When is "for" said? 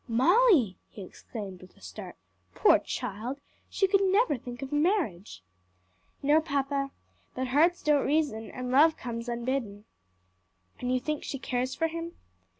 11.75-11.85